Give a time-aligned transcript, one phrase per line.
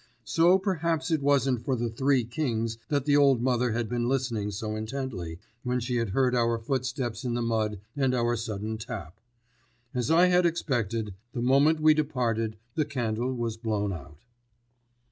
[0.25, 4.49] So perhaps it wasn't for the Three Kings that the old mother had been listening
[4.49, 9.19] so intently, when she had heard our footsteps in the mud and our sudden tap.
[9.93, 14.17] As I had expected, the moment we departed the candle was blown out.